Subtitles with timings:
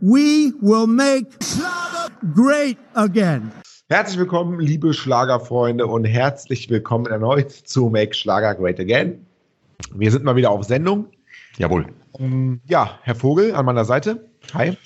[0.00, 3.52] We will make Schlager great again.
[3.88, 9.24] Herzlich willkommen, liebe Schlagerfreunde, und herzlich willkommen erneut zu Make Schlager Great Again.
[9.94, 11.06] Wir sind mal wieder auf Sendung.
[11.58, 11.86] Jawohl.
[12.18, 14.26] Ähm, ja, Herr Vogel an meiner Seite.
[14.52, 14.76] Hi.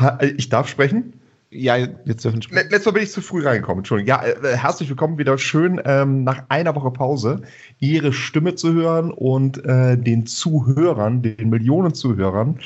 [0.00, 1.12] Äh, ich darf sprechen?
[1.50, 2.68] Ja, jetzt dürfen wir sprechen.
[2.70, 4.08] Letztes Mal bin ich zu früh reingekommen, Entschuldigung.
[4.08, 7.42] Ja, äh, herzlich willkommen wieder schön ähm, nach einer Woche Pause
[7.78, 12.58] Ihre Stimme zu hören und äh, den Zuhörern, den Millionen Zuhörern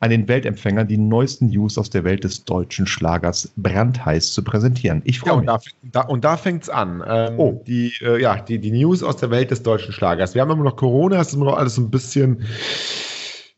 [0.00, 5.02] an den Weltempfängern die neuesten News aus der Welt des deutschen Schlagers brandheiß zu präsentieren.
[5.04, 5.74] Ich freue ja, mich.
[5.82, 7.02] Da, und da, fängt es an.
[7.06, 7.62] Ähm, oh.
[7.66, 10.34] Die, äh, ja, die, die News aus der Welt des deutschen Schlagers.
[10.34, 12.44] Wir haben immer noch Corona, es ist immer noch alles ein bisschen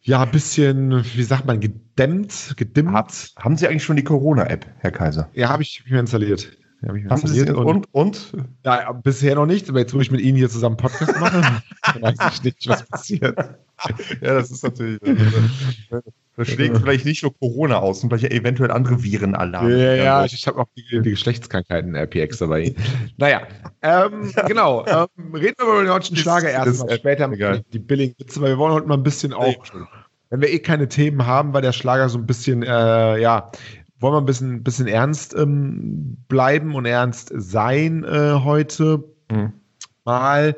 [0.03, 2.93] ja, ein bisschen, wie sagt man, gedämmt, gedimmt.
[2.93, 5.29] Hat, haben Sie eigentlich schon die Corona-App, Herr Kaiser?
[5.35, 6.51] Ja, habe ich, hab ich mir installiert.
[6.83, 8.33] Ja, hab haben Sie und, und, und?
[8.65, 11.43] Ja, bisher noch nicht, aber jetzt, wo ich mit Ihnen hier zusammen Podcast mache,
[12.01, 13.37] weiß ich nicht, was passiert.
[13.37, 14.99] ja, das ist natürlich.
[16.37, 19.71] Das schlägt vielleicht nicht nur Corona aus, sondern vielleicht eventuell andere Virenalarm.
[19.71, 22.75] Ja, ja, ich, ich habe auch die, die Geschlechtskrankheiten RPX dabei.
[23.19, 23.43] naja,
[23.83, 24.87] ähm, genau.
[24.87, 26.97] Ähm, reden wir über den deutschen Schlager erstmal.
[26.97, 27.63] Später egal.
[27.75, 29.55] die Billing-Witze, weil wir wollen heute mal ein bisschen auch,
[30.31, 33.51] wenn wir eh keine Themen haben, weil der Schlager so ein bisschen, äh, ja,
[34.01, 39.05] wollen wir ein bisschen, bisschen ernst ähm, bleiben und ernst sein äh, heute.
[39.31, 39.53] Mhm.
[40.05, 40.57] Mal.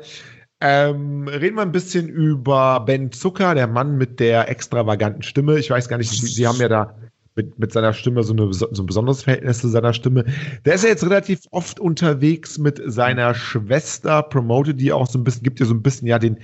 [0.61, 5.59] Ähm, reden wir ein bisschen über Ben Zucker, der Mann mit der extravaganten Stimme.
[5.59, 6.95] Ich weiß gar nicht, Sie, Sie haben ja da
[7.35, 10.23] mit, mit seiner Stimme so, eine, so ein besonderes Verhältnis zu seiner Stimme.
[10.63, 15.25] Der ist ja jetzt relativ oft unterwegs mit seiner Schwester, promotet die auch so ein
[15.25, 16.37] bisschen, gibt ihr so ein bisschen ja den,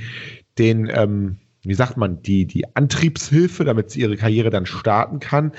[0.58, 5.52] den, ähm, wie sagt man, die, die Antriebshilfe, damit sie ihre Karriere dann starten kann.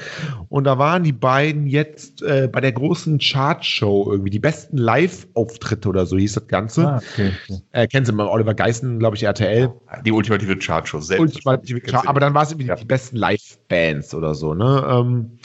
[0.48, 5.86] Und da waren die beiden jetzt äh, bei der großen Chartshow irgendwie, die besten Live-Auftritte
[5.88, 6.88] oder so hieß das Ganze.
[6.88, 7.60] Ah, okay, okay.
[7.72, 9.74] Äh, kennen Sie mal Oliver Geissen, glaube ich, RTL.
[10.04, 11.20] Die ultimative Chartshow, selbst.
[11.20, 12.76] Ultimative Chart, aber dann war es irgendwie ja.
[12.76, 14.82] die besten Live-Bands oder so, ne?
[14.88, 15.38] Ähm,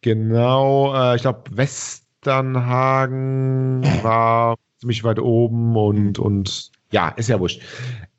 [0.00, 7.62] genau, äh, ich glaube, Westernhagen war ziemlich weit oben und, und ja, ist ja wurscht.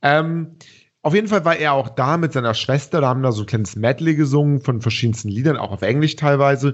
[0.01, 0.51] Ähm,
[1.05, 3.45] auf jeden Fall war er auch da mit seiner Schwester, da haben da so ein
[3.45, 6.73] kleines Medley gesungen von verschiedensten Liedern, auch auf Englisch teilweise.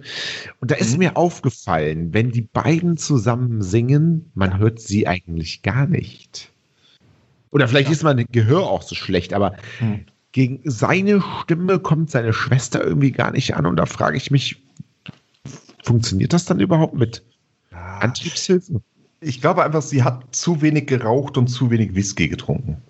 [0.62, 1.00] Und da ist mhm.
[1.00, 6.50] mir aufgefallen, wenn die beiden zusammen singen, man hört sie eigentlich gar nicht.
[7.50, 7.92] Oder vielleicht ja.
[7.92, 10.06] ist mein Gehör auch so schlecht, aber mhm.
[10.32, 13.66] gegen seine Stimme kommt seine Schwester irgendwie gar nicht an.
[13.66, 14.64] Und da frage ich mich,
[15.84, 17.22] funktioniert das dann überhaupt mit
[17.72, 18.82] Antriebshilfen?
[19.20, 22.82] Ich glaube einfach, sie hat zu wenig geraucht und zu wenig Whisky getrunken.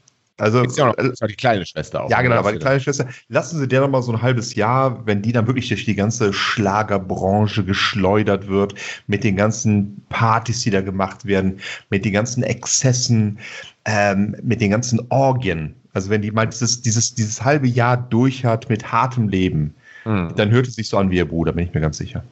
[0.41, 2.09] Also ist ja noch, ist die kleine Schwester auch.
[2.09, 3.07] Ja, genau, aber die kleine Schwester.
[3.29, 5.94] Lassen Sie der noch mal so ein halbes Jahr, wenn die dann wirklich durch die
[5.94, 8.74] ganze Schlagerbranche geschleudert wird,
[9.06, 11.59] mit den ganzen Partys, die da gemacht werden,
[11.91, 13.38] mit den ganzen Exzessen,
[13.85, 15.75] ähm, mit den ganzen Orgien.
[15.94, 19.75] Also wenn die mal dieses, dieses, dieses halbe Jahr durch hat mit hartem Leben,
[20.06, 20.34] hm.
[20.35, 22.23] dann hört es sich so an wie ihr Bruder, bin ich mir ganz sicher.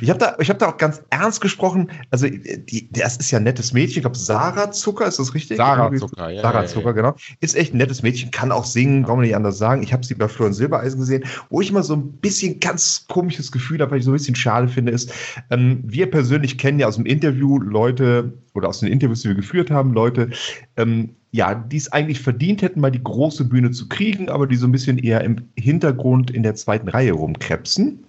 [0.00, 1.90] Ich habe da, hab da auch ganz ernst gesprochen.
[2.10, 3.98] Also, die, das ist ja ein nettes Mädchen.
[3.98, 5.56] Ich glaube, Sarah Zucker, ist das richtig?
[5.56, 6.42] Sarah Zucker, ja.
[6.42, 7.10] Sarah Zucker, ja, ja.
[7.10, 7.16] genau.
[7.40, 9.82] Ist echt ein nettes Mädchen, kann auch singen, kann man nicht anders sagen.
[9.82, 11.24] Ich habe sie bei Florian Silbereisen gesehen.
[11.50, 14.34] Wo ich immer so ein bisschen ganz komisches Gefühl habe, weil ich so ein bisschen
[14.34, 15.12] schade finde, ist,
[15.50, 19.34] ähm, wir persönlich kennen ja aus dem Interview Leute oder aus den Interviews, die wir
[19.34, 20.30] geführt haben, Leute,
[20.76, 24.56] ähm, ja, die es eigentlich verdient hätten, mal die große Bühne zu kriegen, aber die
[24.56, 28.04] so ein bisschen eher im Hintergrund in der zweiten Reihe rumkrebsen.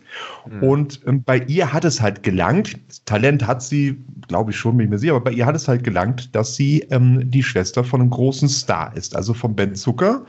[0.49, 0.63] Mhm.
[0.63, 3.97] Und ähm, bei ihr hat es halt gelangt, Talent hat sie,
[4.27, 6.55] glaube ich schon, bin ich mir sicher, aber bei ihr hat es halt gelangt, dass
[6.55, 10.25] sie ähm, die Schwester von einem großen Star ist, also von Ben Zucker.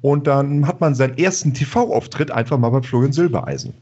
[0.00, 3.74] Und dann hat man seinen ersten TV-Auftritt einfach mal bei Florian Silbereisen.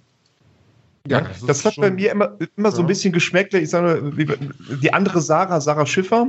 [1.06, 2.74] Ja, das, das hat bei mir immer, immer ja.
[2.74, 3.54] so ein bisschen geschmeckt.
[3.54, 4.12] Ich sage,
[4.80, 6.26] die andere Sarah, Sarah Schiffer,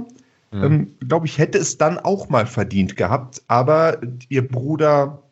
[0.51, 0.63] mhm.
[0.63, 5.22] ähm, glaube ich, hätte es dann auch mal verdient gehabt, aber ihr Bruder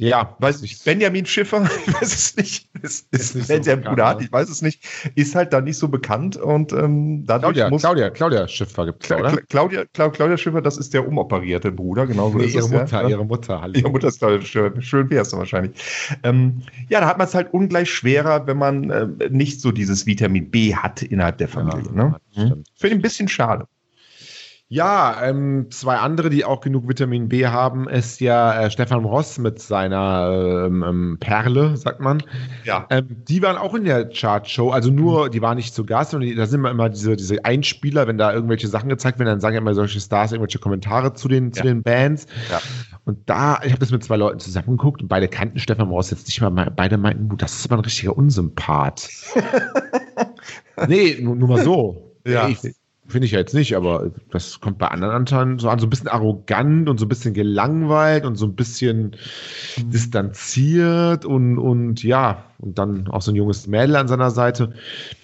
[0.00, 0.84] ja, weiß nicht.
[0.84, 2.70] Benjamin Schiffer, ich weiß es nicht.
[2.82, 4.04] Ist, ist, ist nicht so Bruder ne?
[4.06, 4.84] hat, ich weiß es nicht.
[5.16, 7.82] Ist halt da nicht so bekannt und ähm, dadurch Claudia, muss.
[7.82, 9.36] Claudia, Claudia Schiffer gibt es, oder?
[9.48, 12.70] Claudia, Claudia Schiffer, das ist der umoperierte Bruder, genau so nee, ist ihre es.
[12.70, 13.08] Mutter, ja.
[13.08, 13.74] ihre Mutter, hallo.
[13.74, 14.80] Ihre Mutter ist Claudia Schiffer.
[14.80, 15.76] Schön wär's wahrscheinlich.
[16.22, 20.06] Ähm, ja, da hat man es halt ungleich schwerer, wenn man äh, nicht so dieses
[20.06, 21.90] Vitamin B hat innerhalb der Familie.
[21.92, 22.20] Ja, ne?
[22.34, 23.66] Finde ich ein bisschen schade.
[24.70, 29.38] Ja, ähm, zwei andere, die auch genug Vitamin B haben, ist ja äh, Stefan Ross
[29.38, 32.22] mit seiner ähm, ähm, Perle, sagt man.
[32.64, 32.86] Ja.
[32.90, 35.30] Ähm, die waren auch in der Chartshow, also nur, mhm.
[35.30, 38.30] die waren nicht zu Gast, sondern die, da sind immer diese, diese Einspieler, wenn da
[38.30, 41.52] irgendwelche Sachen gezeigt werden, dann sagen ja immer solche Stars irgendwelche Kommentare zu den, ja.
[41.52, 42.26] zu den Bands.
[42.50, 42.60] Ja.
[43.06, 46.26] Und da, ich habe das mit zwei Leuten zusammengeguckt und beide kannten Stefan Ross jetzt
[46.26, 49.08] nicht mal, beide meinten, das ist aber ein richtiger Unsympath.
[50.88, 52.12] nee, nur, nur mal so.
[52.26, 52.48] Ja.
[52.48, 52.58] Ich,
[53.08, 55.90] Finde ich ja jetzt nicht, aber das kommt bei anderen Anteilen so an, so ein
[55.90, 59.16] bisschen arrogant und so ein bisschen gelangweilt und so ein bisschen
[59.76, 59.90] mhm.
[59.90, 64.74] distanziert und, und ja, und dann auch so ein junges Mädel an seiner Seite.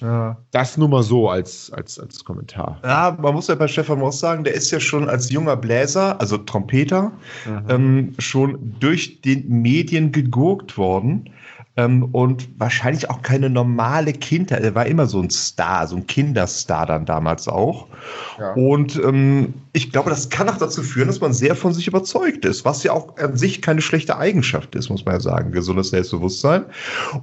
[0.01, 0.39] Ja.
[0.53, 2.81] Das nur mal so als, als, als Kommentar.
[2.85, 6.21] Ja, man muss ja bei Stefan Moss sagen, der ist ja schon als junger Bläser,
[6.21, 7.13] also Trompeter,
[7.45, 7.65] mhm.
[7.69, 11.31] ähm, schon durch den Medien gegurkt worden.
[11.77, 14.63] Ähm, und wahrscheinlich auch keine normale Kindheit.
[14.63, 17.89] Er war immer so ein Star, so ein Kinderstar dann damals auch.
[18.39, 18.53] Ja.
[18.53, 22.45] Und ähm, ich glaube, das kann auch dazu führen, dass man sehr von sich überzeugt
[22.45, 25.51] ist, was ja auch an sich keine schlechte Eigenschaft ist, muss man ja sagen.
[25.51, 26.65] Gesundes Selbstbewusstsein.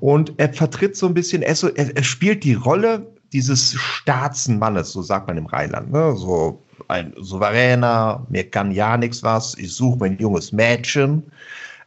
[0.01, 4.91] Und er vertritt so ein bisschen, er, so, er, er spielt die Rolle dieses Staatsmannes,
[4.91, 5.91] so sagt man im Rheinland.
[5.91, 6.15] Ne?
[6.17, 11.23] So ein souveräner, mir kann ja nichts was, ich suche mein junges Mädchen,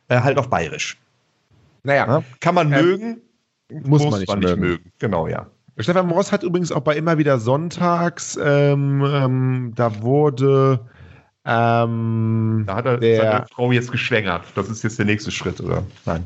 [0.08, 0.96] äh, halt auf bayerisch.
[1.84, 3.20] Naja, ja, kann man äh, mögen,
[3.70, 4.60] muss, muss man, nicht, man nicht mögen.
[4.60, 4.92] mögen.
[4.98, 5.46] Genau, ja.
[5.78, 10.80] Stefan Moss hat übrigens auch bei immer wieder Sonntags, ähm, ähm, da wurde
[11.46, 14.44] ähm, da hat er der, seine Frau jetzt geschwängert.
[14.54, 15.82] Das ist jetzt der nächste Schritt, oder?
[16.06, 16.24] Nein.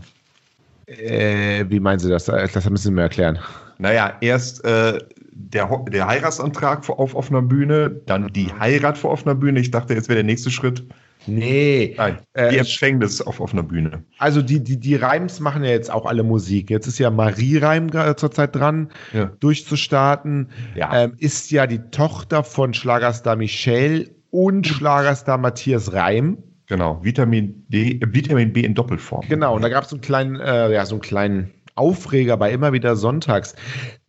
[0.87, 2.27] Äh, wie meinen Sie das?
[2.27, 3.39] Das müssen Sie mir erklären.
[3.79, 4.99] Naja, erst äh,
[5.33, 9.61] der, der Heiratsantrag auf offener Bühne, dann die Heirat vor offener Bühne.
[9.61, 10.85] Ich dachte, jetzt wäre der nächste Schritt
[11.29, 11.95] Nee.
[11.97, 14.05] Nein, äh, die Empfängnis auf offener Bühne.
[14.19, 16.71] Also die, die, die Reims machen ja jetzt auch alle Musik.
[16.71, 19.27] Jetzt ist ja Marie Reim zurzeit dran, ja.
[19.41, 20.49] durchzustarten.
[20.75, 21.05] Ja.
[21.05, 26.39] Ähm, ist ja die Tochter von Schlagerstar Michelle und Schlagerstar Matthias Reim.
[26.67, 29.27] Genau, Vitamin D, äh, Vitamin B in Doppelform.
[29.29, 32.53] Genau, und da gab es so einen kleinen, äh, ja, so einen kleinen Aufreger bei
[32.53, 33.55] immer wieder Sonntags.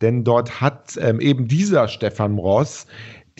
[0.02, 2.86] Denn dort hat ähm, eben dieser Stefan Ross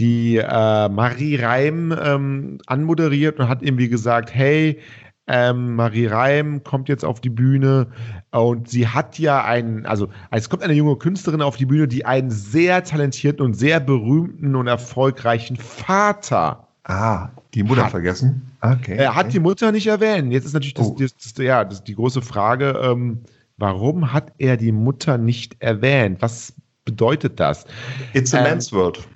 [0.00, 4.80] die äh, Marie Reim ähm, anmoderiert und hat irgendwie gesagt, hey,
[5.28, 7.86] ähm, Marie Reim kommt jetzt auf die Bühne
[8.32, 12.04] und sie hat ja einen, also es kommt eine junge Künstlerin auf die Bühne, die
[12.04, 18.50] einen sehr talentierten und sehr berühmten und erfolgreichen Vater Ah, die Mutter hat, vergessen?
[18.60, 18.96] Okay.
[18.96, 20.32] Er hat die Mutter nicht erwähnt.
[20.32, 20.96] Jetzt ist natürlich das, oh.
[20.98, 23.20] das, das, ja, das die große Frage, ähm,
[23.58, 26.20] warum hat er die Mutter nicht erwähnt?
[26.20, 26.52] Was
[26.84, 27.66] bedeutet das?
[28.14, 29.06] It's a ähm, man's world.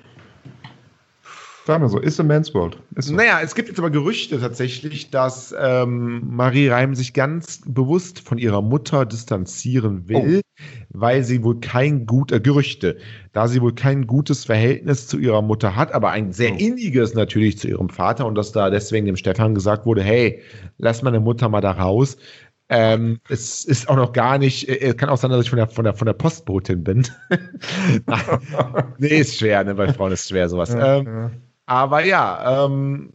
[1.67, 2.77] Sagen wir so, ist a man's world.
[2.97, 3.15] So.
[3.15, 8.37] Naja, es gibt jetzt aber Gerüchte tatsächlich, dass ähm, Marie Reim sich ganz bewusst von
[8.37, 10.63] ihrer Mutter distanzieren will, oh.
[10.91, 12.99] weil sie wohl kein gut, äh, Gerüchte,
[13.33, 16.59] da sie wohl kein gutes Verhältnis zu ihrer Mutter hat, aber ein sehr oh.
[16.59, 20.43] inniges natürlich zu ihrem Vater und dass da deswegen dem Stefan gesagt wurde, hey,
[20.77, 22.19] lass meine Mutter mal da raus.
[22.69, 25.59] Ähm, es ist auch noch gar nicht, äh, es kann auch sein, dass ich von
[25.59, 27.07] der, von der, von der Postbotin bin.
[28.99, 29.75] nee, ist schwer, ne?
[29.75, 30.75] Bei Frauen ist schwer sowas.
[30.75, 31.31] Ja, ähm, ja.
[31.67, 33.13] Aber ja, ähm,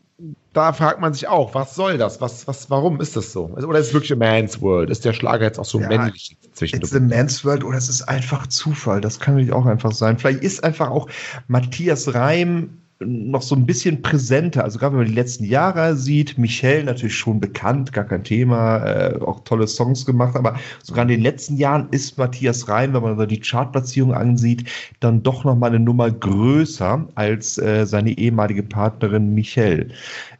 [0.54, 2.20] da fragt man sich auch, was soll das?
[2.22, 3.46] Was, was, warum ist das so?
[3.46, 4.90] Oder ist es wirklich a Man's World?
[4.90, 6.82] Ist der Schlager jetzt auch so ja, männlich zwischen?
[6.82, 9.02] Ist a Man's World oder ist es einfach Zufall?
[9.02, 10.18] Das kann natürlich auch einfach sein.
[10.18, 11.08] Vielleicht ist einfach auch
[11.48, 14.64] Matthias Reim noch so ein bisschen präsenter.
[14.64, 18.86] Also gerade wenn man die letzten Jahre sieht, Michelle natürlich schon bekannt, gar kein Thema,
[18.86, 23.02] äh, auch tolle Songs gemacht, aber sogar in den letzten Jahren ist Matthias Reim, wenn
[23.02, 24.70] man so die Chartplatzierung ansieht,
[25.00, 29.88] dann doch noch mal eine Nummer größer als äh, seine ehemalige Partnerin Michelle.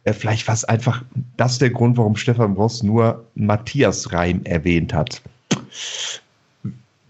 [0.04, 1.02] Äh, vielleicht war es einfach
[1.38, 5.22] das der Grund, warum Stefan Ross nur Matthias Reim erwähnt hat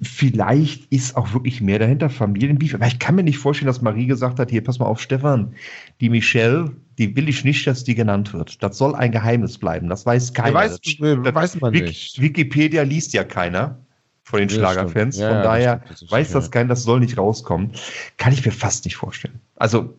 [0.02, 2.74] vielleicht ist auch wirklich mehr dahinter, Familienbeef.
[2.74, 5.54] Aber ich kann mir nicht vorstellen, dass Marie gesagt hat, hier, pass mal auf, Stefan,
[6.00, 8.62] die Michelle, die will ich nicht, dass die genannt wird.
[8.62, 9.88] Das soll ein Geheimnis bleiben.
[9.88, 10.48] Das weiß keiner.
[10.48, 12.20] Ja, weiß, das, weiß man nicht.
[12.20, 13.78] Wikipedia liest ja keiner
[14.22, 15.18] von den ja, Schlagerfans.
[15.18, 17.72] Ja, von daher das weiß das keiner, das soll nicht rauskommen.
[18.16, 19.38] Kann ich mir fast nicht vorstellen.
[19.56, 19.94] Also,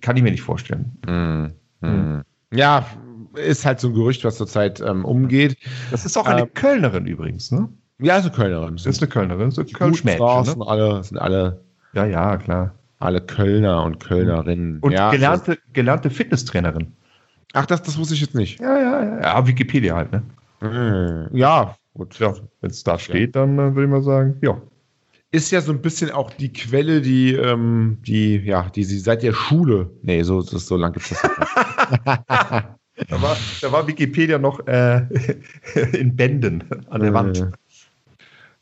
[0.00, 0.96] kann ich mir nicht vorstellen.
[1.06, 1.52] Hm.
[1.80, 2.22] Hm.
[2.52, 2.86] Ja,
[3.34, 5.56] ist halt so ein Gerücht, was zurzeit ähm, umgeht.
[5.90, 7.68] Das ist auch eine ähm, Kölnerin übrigens, ne?
[8.00, 8.76] Ja, ist eine Kölnerin.
[8.76, 10.24] Das ist eine Kölnerin, so Kölsch-Mädchen.
[10.24, 10.44] Ne?
[10.44, 11.60] Sind alle, sind alle.
[11.92, 12.74] Ja, ja, klar.
[12.98, 14.78] Alle Kölner und Kölnerinnen.
[14.80, 16.92] Und ja, gelernte, gelernte Fitnesstrainerin.
[17.52, 18.60] Ach, das, das wusste ich jetzt nicht.
[18.60, 19.20] Ja, ja, ja.
[19.20, 20.22] Ja, Wikipedia halt, ne?
[20.60, 22.18] Hm, ja, gut.
[22.18, 23.46] Ja, wenn es da steht, ja.
[23.46, 24.60] dann äh, würde ich mal sagen, ja.
[25.32, 29.22] Ist ja so ein bisschen auch die Quelle, die, ähm, die, ja, die sie seit
[29.22, 29.90] der Schule.
[30.02, 31.50] Nee, so, so, so lang gibt es das nicht.
[33.08, 35.06] da, war, da war Wikipedia noch äh,
[35.92, 37.46] in Bänden an der Wand.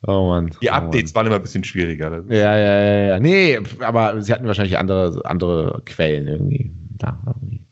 [0.07, 0.51] Oh Mann.
[0.63, 1.15] Die Updates oh Mann.
[1.15, 2.25] waren immer ein bisschen schwieriger.
[2.29, 3.21] Ja, ja, ja, ja.
[3.21, 6.71] Nee, aber sie hatten wahrscheinlich andere, andere Quellen irgendwie.
[6.97, 7.67] Da, irgendwie.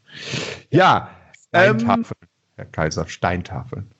[0.71, 1.11] Ja.
[1.49, 3.91] Steintafeln, ähm, Herr Kaiser, Steintafeln.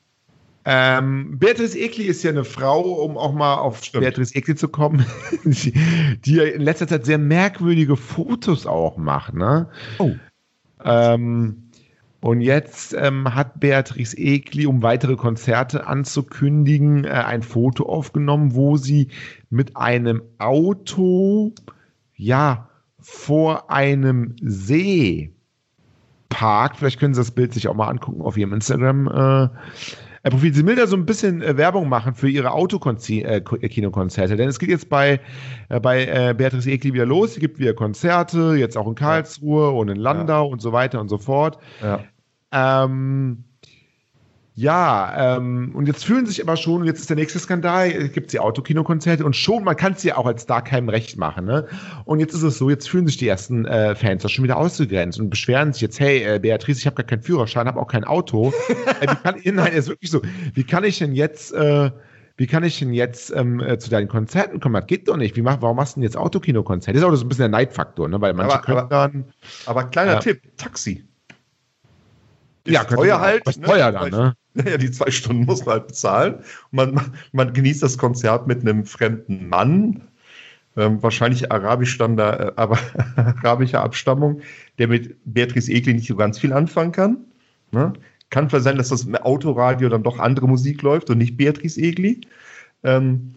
[0.69, 4.03] Ähm, Beatrice Egli ist ja eine Frau, um auch mal auf Stimmt.
[4.03, 5.07] Beatrice Egli zu kommen,
[5.45, 5.73] die,
[6.25, 9.69] die in letzter Zeit sehr merkwürdige Fotos auch macht, ne?
[9.99, 10.11] Oh.
[10.85, 11.66] Ähm,
[12.27, 18.77] und jetzt ähm, hat Beatrice Egli, um weitere Konzerte anzukündigen, äh, ein Foto aufgenommen, wo
[18.77, 19.11] sie
[19.49, 21.53] mit einem Auto,
[22.17, 22.69] ja,
[22.99, 25.31] vor einem See
[26.29, 26.79] parkt.
[26.79, 29.07] Vielleicht können Sie das Bild sich auch mal angucken auf Ihrem Instagram.
[29.07, 30.53] Äh, Profil.
[30.53, 34.35] Sie will da so ein bisschen äh, Werbung machen für ihre Autokinokonzerte.
[34.35, 35.21] Äh, Denn es geht jetzt bei,
[35.69, 37.35] äh, bei äh, Beatrice Egli wieder los.
[37.35, 40.53] Sie gibt wieder Konzerte, jetzt auch in Karlsruhe und in Landau ja.
[40.53, 41.59] und so weiter und so fort.
[41.81, 42.01] Ja.
[42.57, 43.45] Ähm,
[44.59, 48.31] ja, ähm, und jetzt fühlen sich aber schon, jetzt ist der nächste Skandal, gibt es
[48.31, 51.67] die Autokinokonzerte und schon, man kann es ja auch als Star keinem recht machen, ne?
[52.07, 54.57] Und jetzt ist es so, jetzt fühlen sich die ersten äh, Fans da schon wieder
[54.57, 57.87] ausgegrenzt und beschweren sich jetzt, hey, äh, Beatrice, ich habe gar keinen Führerschein, habe auch
[57.87, 58.51] kein Auto.
[59.03, 60.23] äh, wie kann, nein, ist wirklich so,
[60.55, 61.91] wie kann ich denn jetzt, äh,
[62.39, 64.75] wie kann ich denn jetzt ähm, äh, zu deinen Konzerten kommen?
[64.77, 65.37] Das geht doch nicht.
[65.37, 66.99] Wie mach, warum machst du denn jetzt Autokinokonzerte?
[66.99, 68.19] Das ist auch so ein bisschen der Neidfaktor, ne?
[68.23, 69.25] Weil manche aber, können aber, dann.
[69.67, 71.05] Aber kleiner Tipp, Taxi.
[72.67, 73.47] Ja, teuer halt.
[73.47, 73.67] Ne?
[73.67, 74.37] Teuer dann, ne?
[74.55, 76.37] Ja, die zwei Stunden muss man halt bezahlen.
[76.71, 77.01] Man,
[77.33, 80.03] man genießt das Konzert mit einem fremden Mann,
[80.77, 82.79] ähm, wahrscheinlich arabisch dann da, äh, aber
[83.17, 84.41] arabischer Abstammung,
[84.79, 87.19] der mit Beatrice Egli nicht so ganz viel anfangen kann.
[87.71, 87.93] Ne?
[88.31, 91.81] Kann vielleicht sein, dass das im Autoradio dann doch andere Musik läuft und nicht Beatrice
[91.81, 92.21] Egli.
[92.83, 93.35] Ähm,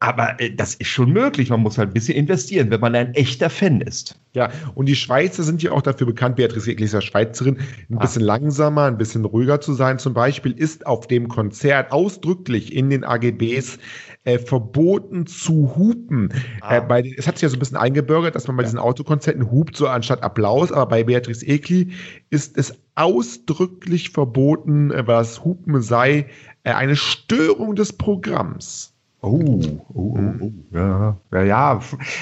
[0.00, 1.50] aber äh, das ist schon möglich.
[1.50, 4.18] Man muss halt ein bisschen investieren, wenn man ein echter Fan ist.
[4.34, 7.58] Ja, und die Schweizer sind ja auch dafür bekannt, Beatrice Egli ist ja Schweizerin,
[7.90, 8.02] ein ah.
[8.02, 9.98] bisschen langsamer, ein bisschen ruhiger zu sein.
[9.98, 13.78] Zum Beispiel ist auf dem Konzert ausdrücklich in den AGBs
[14.24, 16.32] äh, verboten zu hupen.
[16.60, 16.76] Ah.
[16.76, 18.68] Äh, bei, es hat sich ja so ein bisschen eingebürgert, dass man bei ja.
[18.68, 20.70] diesen Autokonzerten hupt, so anstatt Applaus.
[20.70, 21.92] Aber bei Beatrice Egli
[22.30, 26.26] ist es ausdrücklich verboten, äh, weil das Hupen sei
[26.62, 28.94] äh, eine Störung des Programms.
[29.20, 29.60] Oh,
[29.94, 31.80] oh, oh, oh, ja, ja, ja.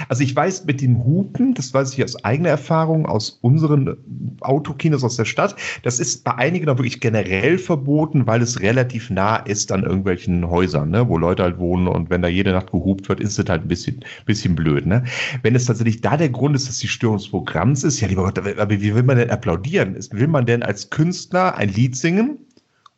[0.08, 3.98] Also ich weiß mit dem Hupen, das weiß ich aus eigener Erfahrung, aus unseren
[4.40, 9.10] Autokinos aus der Stadt, das ist bei einigen auch wirklich generell verboten, weil es relativ
[9.10, 12.72] nah ist an irgendwelchen Häusern, ne, wo Leute halt wohnen und wenn da jede Nacht
[12.72, 14.86] gehupt wird, ist das halt ein bisschen, bisschen blöd.
[14.86, 15.04] Ne?
[15.42, 18.24] Wenn es tatsächlich da der Grund ist, dass die Störung des Programms ist, ja lieber
[18.24, 19.98] Gott, aber wie will man denn applaudieren?
[20.12, 22.38] Will man denn als Künstler ein Lied singen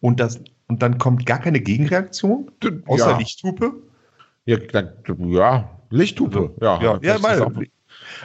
[0.01, 2.51] und das und dann kommt gar keine Gegenreaktion,
[2.87, 3.19] außer ja.
[3.19, 3.75] Lichthupe?
[4.47, 4.91] Ja, dann,
[5.29, 6.39] ja Lichthupe.
[6.39, 7.69] Also, ja, ja, ja meine,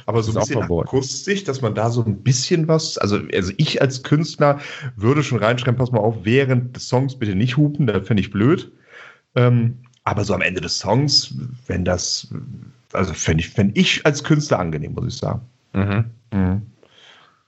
[0.05, 3.81] aber so ein bisschen akustisch, dass man da so ein bisschen was, also, also ich
[3.81, 4.59] als Künstler
[4.95, 8.31] würde schon reinschreiben, pass mal auf, während des Songs bitte nicht hupen, das fände ich
[8.31, 8.71] blöd.
[9.35, 11.33] Ähm, aber so am Ende des Songs,
[11.67, 12.33] wenn das,
[12.91, 15.41] also fände ich, fänd ich als Künstler angenehm, muss ich sagen.
[15.73, 16.05] Mhm.
[16.31, 16.61] Mhm.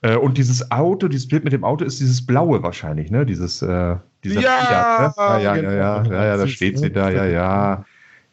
[0.01, 3.25] Äh, und dieses Auto, dieses Bild mit dem Auto ist dieses blaue wahrscheinlich, ne?
[3.25, 5.23] Dieses, äh, dieser ja, Fiat, ne?
[5.43, 7.85] ja, ja, ja, ja, ja, ja, da steht sie da, ja, ja.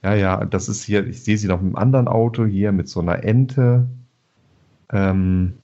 [0.03, 3.01] Ja, ja, das ist hier, ich sehe sie noch im anderen Auto hier mit so
[3.01, 3.87] einer Ente.
[4.91, 5.55] Ähm,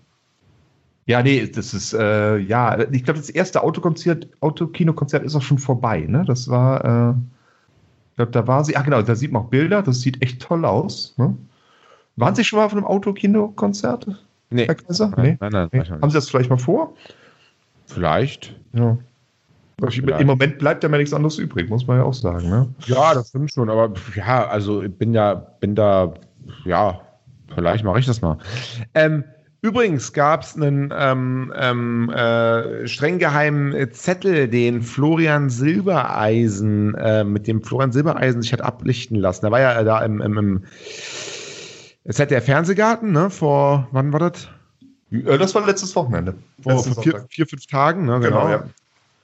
[1.06, 5.58] ja, nee, das ist, äh, ja, ich glaube, das erste Autokonzert, Autokinokonzert ist auch schon
[5.58, 6.24] vorbei, ne?
[6.26, 7.14] Das war, äh,
[8.10, 10.40] ich glaube, da war sie, ach genau, da sieht man auch Bilder, das sieht echt
[10.42, 11.14] toll aus.
[11.16, 11.36] Ne?
[12.16, 14.06] Waren Sie schon mal auf einem Autokinokonzert?
[14.50, 14.66] Nee.
[14.66, 15.12] Herr Kaiser?
[15.16, 15.36] Nee.
[15.40, 15.90] Nein, nein, nein.
[16.02, 16.94] Haben Sie das vielleicht mal vor?
[17.86, 18.54] Vielleicht.
[18.72, 18.98] Ja.
[19.80, 22.50] Im Moment bleibt ja mir nichts anderes übrig, muss man ja auch sagen.
[22.50, 22.68] Ne?
[22.86, 23.70] Ja, das stimmt schon.
[23.70, 26.14] Aber ja, also ich bin ja, bin da,
[26.64, 27.00] ja,
[27.54, 28.38] vielleicht mache ich das mal.
[28.94, 29.22] Ähm,
[29.62, 37.46] übrigens gab es einen ähm, ähm, äh, streng geheimen Zettel, den Florian Silbereisen, äh, mit
[37.46, 39.44] dem Florian Silbereisen sich hat ablichten lassen.
[39.44, 40.64] Da war ja da im, im, im
[42.02, 44.48] es hat der Fernsehgarten, ne, vor, wann war das?
[45.12, 46.34] Äh, das war letztes Wochenende.
[46.62, 48.46] Vor, vor vier, vier, fünf Tagen, ne, genau.
[48.46, 48.64] genau ja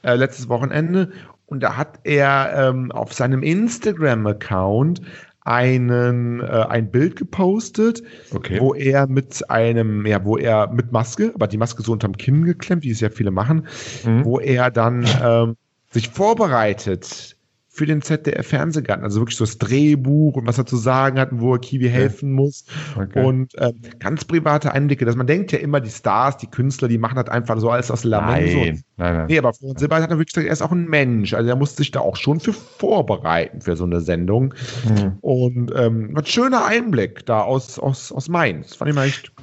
[0.04, 1.10] äh, letztes Wochenende.
[1.46, 5.02] Und da hat er ähm, auf seinem Instagram-Account
[5.44, 8.02] einen äh, ein Bild gepostet,
[8.34, 8.58] okay.
[8.60, 12.44] wo er mit einem, ja, wo er mit Maske, aber die Maske so unterm Kinn
[12.44, 13.66] geklemmt, wie es ja viele machen,
[14.04, 14.24] mhm.
[14.24, 15.56] wo er dann ähm,
[15.90, 17.36] sich vorbereitet
[17.74, 19.04] für den ZDF-Fernsehgarten.
[19.04, 21.88] Also wirklich so das Drehbuch und was er zu sagen hat und wo er Kiwi
[21.88, 22.64] helfen muss.
[22.96, 23.24] Okay.
[23.24, 26.98] Und ähm, ganz private Einblicke, dass man denkt ja immer, die Stars, die Künstler, die
[26.98, 28.44] machen das einfach so alles aus Lameng.
[28.44, 29.26] Nein, nein, nein.
[29.28, 31.34] Nee, aber Florian Silber hat er wirklich gesagt, er ist auch ein Mensch.
[31.34, 34.54] Also er muss sich da auch schon für vorbereiten für so eine Sendung.
[34.88, 35.18] Mhm.
[35.20, 38.76] Und ähm, ein schöner Einblick da aus, aus, aus Mainz.
[38.76, 39.33] Fand ich mal echt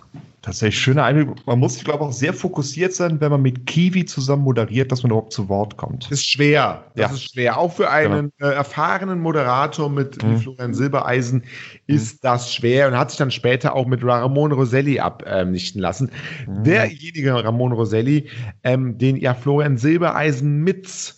[0.41, 1.45] Tatsächlich schöner Einblick.
[1.45, 5.03] Man muss, ich glaube, auch sehr fokussiert sein, wenn man mit Kiwi zusammen moderiert, dass
[5.03, 6.05] man überhaupt zu Wort kommt.
[6.05, 6.83] Das ist schwer.
[6.95, 7.15] Das ja.
[7.15, 7.57] ist schwer.
[7.59, 8.51] Auch für einen genau.
[8.51, 10.37] äh, erfahrenen Moderator mit mhm.
[10.37, 11.43] Florian Silbereisen
[11.85, 12.19] ist mhm.
[12.23, 16.11] das schwer und hat sich dann später auch mit Ramon Roselli abnichten ähm, lassen.
[16.47, 16.63] Mhm.
[16.63, 18.27] Derjenige Ramon Roselli,
[18.63, 21.13] ähm, den ja Florian Silbereisen mit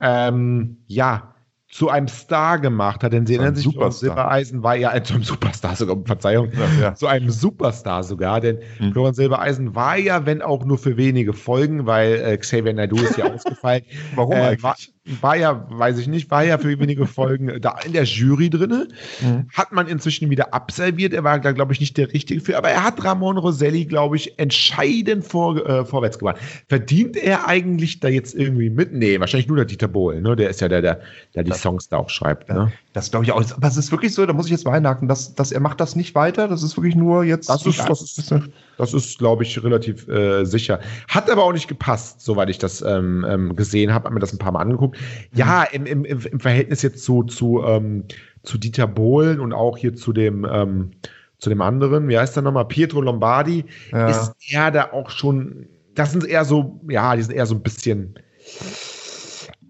[0.00, 1.33] ähm, ja,
[1.74, 3.68] zu einem Star gemacht hat, denn sie erinnern sich.
[3.90, 8.92] Silbereisen war ja ein Superstar sogar, Verzeihung, ja, zu einem Superstar sogar, denn mhm.
[8.92, 13.18] Florian Silbereisen war ja, wenn auch nur für wenige Folgen, weil äh, Xavier Naidoo ist
[13.18, 13.82] ja ausgefallen.
[14.14, 14.62] Warum äh, eigentlich?
[14.62, 14.76] War,
[15.20, 18.88] war ja, weiß ich nicht, war ja für wenige Folgen da in der Jury drinne.
[19.20, 19.48] Mhm.
[19.52, 21.12] Hat man inzwischen wieder abserviert.
[21.12, 24.16] Er war da, glaube ich, nicht der Richtige für, aber er hat Ramon Roselli, glaube
[24.16, 26.38] ich, entscheidend vor, äh, vorwärts gebracht.
[26.68, 28.92] Verdient er eigentlich da jetzt irgendwie mit?
[28.92, 30.36] Nee, wahrscheinlich nur der Dieter Bohlen, ne?
[30.36, 31.00] Der ist ja der, der,
[31.34, 32.48] der die Songs da auch schreibt.
[32.48, 32.72] Ne?
[32.94, 33.42] Das glaube ich auch.
[33.56, 35.80] Aber es ist wirklich so, da muss ich jetzt mal einhaken, dass, dass er macht
[35.80, 36.46] das nicht weiter.
[36.46, 37.48] Das ist wirklich nur jetzt.
[37.48, 38.32] Das ist, das ist,
[38.78, 40.78] das ist glaube ich, relativ äh, sicher.
[41.08, 44.04] Hat aber auch nicht gepasst, soweit ich das ähm, ähm, gesehen habe.
[44.04, 44.96] Hab mir das ein paar Mal angeguckt.
[45.34, 48.04] Ja, im, im, im Verhältnis jetzt zu, zu, ähm,
[48.44, 50.92] zu Dieter Bohlen und auch hier zu dem, ähm,
[51.38, 52.68] zu dem anderen, wie heißt der nochmal?
[52.68, 54.06] Pietro Lombardi, ja.
[54.06, 57.62] ist er da auch schon, das sind eher so, ja, die sind eher so ein
[57.62, 58.14] bisschen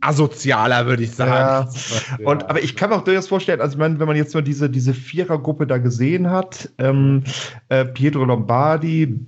[0.05, 1.71] asozialer, würde ich sagen.
[2.19, 2.27] Ja.
[2.31, 4.43] Und, aber ich kann mir auch durchaus vorstellen, also ich meine, wenn man jetzt mal
[4.43, 7.25] diese, diese Vierergruppe da gesehen hat, ähm,
[7.69, 9.21] äh, Pietro Lombardi,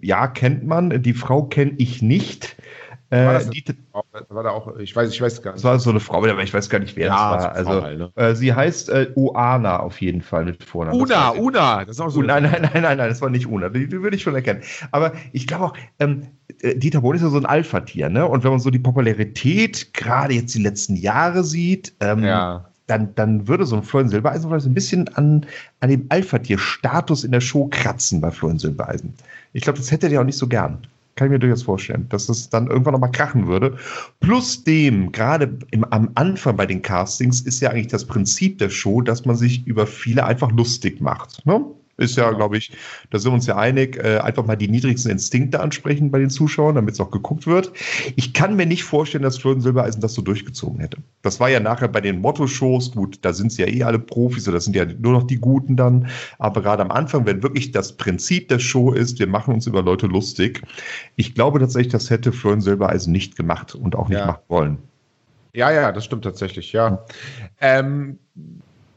[0.00, 2.56] ja, kennt man, die Frau kenne ich nicht.
[3.12, 3.62] Äh, war, das die,
[4.30, 5.58] war da auch, ich weiß, ich weiß gar nicht.
[5.58, 7.52] Das war so eine Frau, aber ich weiß gar nicht, wer ja, das war.
[7.52, 8.10] Also, halt, ne?
[8.14, 10.98] äh, sie heißt äh, Uana auf jeden Fall mit Vornamen.
[10.98, 12.22] Una, Una, das ist auch so.
[12.22, 13.68] Nein, nein, nein, nein, nein, das war nicht Una.
[13.68, 14.62] Die, die würde ich schon erkennen.
[14.92, 16.28] Aber ich glaube auch, ähm,
[16.62, 18.26] äh, Dieter Bohlen ist ja so ein Alpha-Tier, ne?
[18.26, 22.64] Und wenn man so die Popularität gerade jetzt die letzten Jahre sieht, ähm, ja.
[22.88, 25.46] Dann, dann würde so ein Florian Silbereisen vielleicht ein bisschen an,
[25.80, 29.14] an dem Alpha-Tier-Status in der Show kratzen bei Florian Silbereisen.
[29.52, 30.78] Ich glaube, das hätte er ja auch nicht so gern.
[31.22, 33.76] Kann ich mir durchaus vorstellen, dass es dann irgendwann nochmal krachen würde.
[34.18, 35.56] Plus dem, gerade
[35.90, 39.64] am Anfang bei den Castings ist ja eigentlich das Prinzip der Show, dass man sich
[39.64, 41.46] über viele einfach lustig macht.
[41.46, 41.64] Ne?
[41.98, 42.72] Ist ja, glaube ich,
[43.10, 46.30] da sind wir uns ja einig, äh, einfach mal die niedrigsten Instinkte ansprechen bei den
[46.30, 47.70] Zuschauern, damit es auch geguckt wird.
[48.16, 50.96] Ich kann mir nicht vorstellen, dass Florian Silbereisen das so durchgezogen hätte.
[51.20, 54.48] Das war ja nachher bei den Motto-Shows, gut, da sind sie ja eh alle Profis,
[54.48, 56.08] oder das sind ja nur noch die Guten dann.
[56.38, 59.82] Aber gerade am Anfang, wenn wirklich das Prinzip der Show ist, wir machen uns über
[59.82, 60.62] Leute lustig,
[61.16, 64.26] ich glaube tatsächlich, das hätte Florian Silbereisen nicht gemacht und auch nicht ja.
[64.26, 64.78] machen wollen.
[65.54, 67.04] Ja, ja, das stimmt tatsächlich, ja.
[67.60, 68.18] Ähm,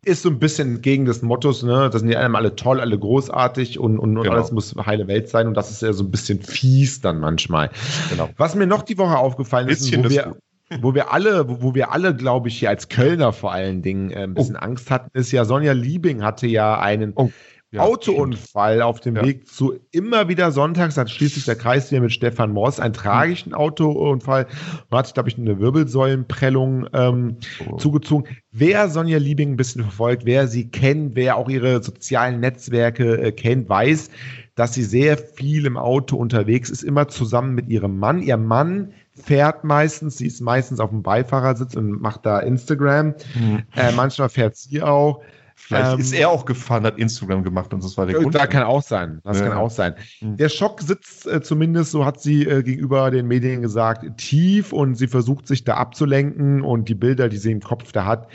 [0.05, 1.89] ist so ein bisschen gegen des Mottos, ne?
[1.91, 4.31] Das sind die einem alle toll, alle großartig und, und, genau.
[4.31, 7.69] alles muss heile Welt sein und das ist ja so ein bisschen fies dann manchmal.
[8.09, 8.29] Genau.
[8.37, 10.35] Was mir noch die Woche aufgefallen ist, wo wir,
[10.81, 14.23] wo wir alle, wo, wir alle, glaube ich, hier als Kölner vor allen Dingen äh,
[14.23, 14.63] ein bisschen oh.
[14.63, 17.31] Angst hatten, ist ja Sonja Liebing hatte ja einen oh
[17.75, 19.23] ja, Autounfall auf dem ja.
[19.23, 23.53] Weg zu immer wieder sonntags, hat schließlich der Kreis hier mit Stefan Moss einen tragischen
[23.53, 24.47] Autounfall
[24.89, 27.37] Man hat sich, glaube ich, eine Wirbelsäulenprellung ähm,
[27.69, 27.77] oh.
[27.77, 28.35] zugezogen.
[28.51, 33.31] Wer Sonja Liebing ein bisschen verfolgt, wer sie kennt, wer auch ihre sozialen Netzwerke äh,
[33.31, 34.09] kennt, weiß,
[34.55, 38.21] dass sie sehr viel im Auto unterwegs ist, immer zusammen mit ihrem Mann.
[38.21, 43.15] Ihr Mann fährt meistens, sie ist meistens auf dem Beifahrersitz und macht da Instagram.
[43.35, 43.63] Mhm.
[43.75, 45.21] Äh, manchmal fährt sie auch.
[45.57, 48.35] Vielleicht ähm, ist er auch gefahren, hat Instagram gemacht und das war der Grund.
[48.35, 49.19] Da kann auch sein.
[49.23, 49.47] Das ja.
[49.47, 49.95] kann auch sein.
[50.19, 50.37] Hm.
[50.37, 54.95] Der Schock sitzt äh, zumindest, so hat sie äh, gegenüber den Medien gesagt, tief und
[54.95, 58.27] sie versucht sich da abzulenken und die Bilder, die sie im Kopf da hat,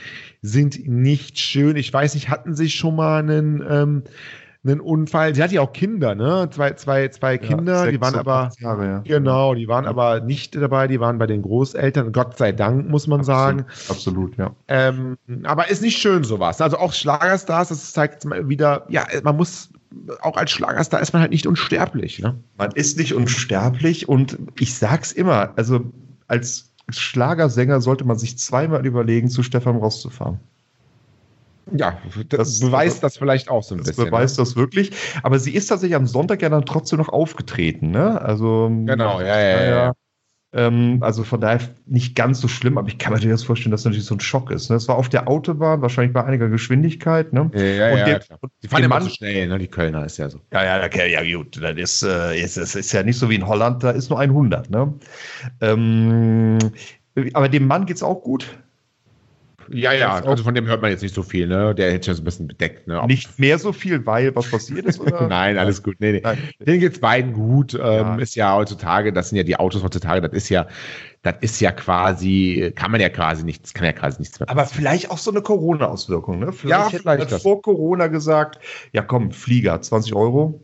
[0.42, 1.76] sind nicht schön.
[1.76, 4.02] Ich weiß nicht, hatten sie schon mal einen ähm,
[4.62, 5.34] einen Unfall.
[5.34, 6.48] Sie hat ja auch Kinder, ne?
[6.50, 8.98] Zwei, zwei, zwei Kinder, ja, die waren aber Jahre, ja.
[8.98, 12.12] genau, die waren aber nicht dabei, die waren bei den Großeltern.
[12.12, 13.64] Gott sei Dank, muss man absolut, sagen.
[13.88, 14.54] Absolut, ja.
[14.68, 16.60] Ähm, aber ist nicht schön sowas.
[16.60, 19.70] Also auch Schlagerstars, das zeigt wieder, ja, man muss
[20.20, 22.20] auch als Schlagerstar ist man halt nicht unsterblich.
[22.20, 22.38] Ne?
[22.56, 25.80] Man ist nicht unsterblich und ich sag's immer, also
[26.28, 30.38] als Schlagersänger sollte man sich zweimal überlegen, zu Stefan Ross zu fahren.
[31.72, 34.04] Ja, das, das beweist das vielleicht auch so ein das bisschen.
[34.04, 34.44] Das beweist ne?
[34.44, 34.90] das wirklich.
[35.22, 38.20] Aber sie ist tatsächlich am Sonntag ja dann trotzdem noch aufgetreten, ne?
[38.20, 38.70] Also.
[38.84, 39.70] Genau, ja, ja, ja.
[39.70, 39.92] ja.
[40.52, 43.82] Ähm, also von daher nicht ganz so schlimm, aber ich kann mir das vorstellen, dass
[43.82, 44.68] das natürlich so ein Schock ist.
[44.68, 44.76] Ne?
[44.76, 47.32] Das war auf der Autobahn, wahrscheinlich bei einiger Geschwindigkeit.
[47.32, 47.50] Ne?
[47.54, 48.20] Ja, ja, und ja, der,
[48.60, 49.58] die fahren immer so schnell, ne?
[49.58, 50.40] die Kölner ist ja so.
[50.52, 53.36] Ja, ja, okay, ja gut, das ist, äh, ist, ist, ist ja nicht so wie
[53.36, 54.70] in Holland, da ist nur 100.
[54.70, 54.92] Ne?
[55.60, 56.58] Ähm,
[57.32, 58.58] aber dem Mann geht es auch gut.
[59.72, 61.74] Ja, ja, also von dem hört man jetzt nicht so viel, ne?
[61.76, 63.00] Der hätte schon so ein bisschen bedeckt, ne?
[63.06, 65.26] Nicht mehr so viel, weil was passiert ist, oder?
[65.28, 65.96] Nein, alles gut.
[66.00, 66.20] Nee, nee.
[66.24, 66.38] Nein.
[66.58, 67.74] Denen geht's beiden gut.
[67.74, 68.16] Ähm, ja.
[68.16, 70.66] Ist ja heutzutage, das sind ja die Autos heutzutage, das ist ja,
[71.22, 74.50] das ist ja quasi, kann man ja quasi nichts, kann ja quasi nichts mehr.
[74.50, 76.52] Aber vielleicht auch so eine Corona-Auswirkung, ne?
[76.52, 78.58] Vielleicht ja, vielleicht man vor Corona gesagt,
[78.92, 80.60] ja komm, Flieger, 20 Euro.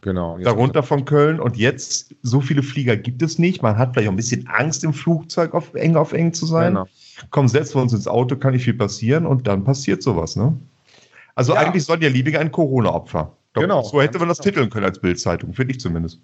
[0.00, 0.38] Genau.
[0.38, 1.38] Darunter von Köln.
[1.38, 3.62] Und jetzt, so viele Flieger gibt es nicht.
[3.62, 6.74] Man hat vielleicht auch ein bisschen Angst, im Flugzeug auf eng auf eng zu sein.
[6.74, 6.86] Genau
[7.30, 10.58] komm, setzen wir uns ins Auto, kann nicht viel passieren und dann passiert sowas, ne?
[11.34, 11.60] Also ja.
[11.60, 13.32] eigentlich Sonja Liebig ein Corona-Opfer.
[13.54, 13.82] Genau.
[13.82, 16.20] So hätte man das titeln können als Bildzeitung, finde ich zumindest.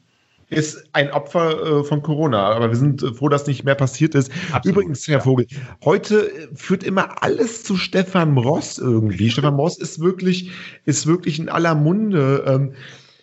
[0.50, 4.14] Ist ein Opfer äh, von Corona, aber wir sind äh, froh, dass nicht mehr passiert
[4.14, 4.32] ist.
[4.50, 5.20] Absolut, Übrigens, Herr ja.
[5.20, 5.46] Vogel,
[5.84, 9.28] heute äh, führt immer alles zu Stefan Ross irgendwie.
[9.28, 10.50] Stefan Ross ist wirklich,
[10.86, 12.44] ist wirklich in aller Munde.
[12.46, 12.72] Ähm,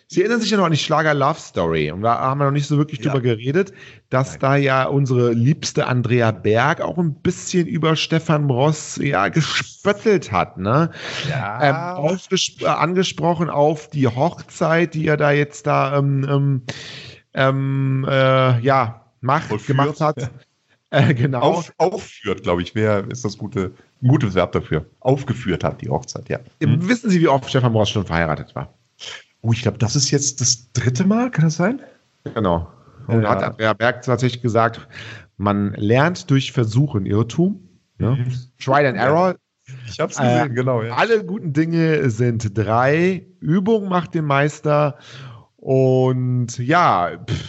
[0.08, 1.90] Sie erinnern sich ja noch an die Schlager Love Story.
[1.90, 3.10] Und da haben wir noch nicht so wirklich ja.
[3.10, 3.72] drüber geredet,
[4.08, 4.40] dass Nein.
[4.40, 10.58] da ja unsere liebste Andrea Berg auch ein bisschen über Stefan Ross ja gespöttelt hat,
[10.58, 10.92] ne?
[11.28, 11.98] Ja.
[11.98, 12.18] Ähm,
[12.60, 16.62] äh, angesprochen auf die Hochzeit, die er da jetzt da ähm, ähm,
[17.34, 19.78] ähm äh, ja, macht, Vollführt.
[19.78, 20.30] gemacht hat.
[20.90, 21.40] Äh, genau.
[21.40, 23.72] Auf, aufführt, glaube ich, wer ist das gute,
[24.06, 24.86] gute Verb dafür.
[25.00, 26.38] Aufgeführt hat die Hochzeit, ja.
[26.62, 26.88] Hm.
[26.88, 28.72] Wissen Sie, wie oft Stefan Ross schon verheiratet war?
[29.42, 31.80] Oh, ich glaube, das ist jetzt das dritte Mal, kann das sein?
[32.34, 32.68] Genau.
[33.06, 33.30] Und ja.
[33.30, 34.88] hat Andrea Berg tatsächlich gesagt,
[35.36, 37.60] man lernt durch Versuchen Irrtum.
[37.98, 38.16] Ne?
[38.16, 38.32] Mhm.
[38.58, 39.36] Trial and Error.
[39.86, 40.82] Ich habe es gesehen, äh, genau.
[40.82, 40.94] Ja.
[40.94, 43.26] Alle guten Dinge sind drei.
[43.40, 44.96] Übung macht den Meister.
[45.56, 47.44] Und ja, pff,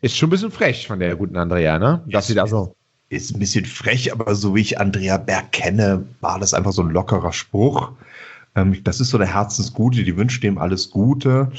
[0.00, 2.04] ist schon ein bisschen frech von der guten Andrea, ne?
[2.06, 2.76] Dass sie da so.
[3.08, 6.82] Ist ein bisschen frech, aber so wie ich Andrea Berg kenne, war das einfach so
[6.82, 7.92] ein lockerer Spruch.
[8.54, 11.50] Ähm, das ist so der Herzensgute, die wünscht ihm alles Gute.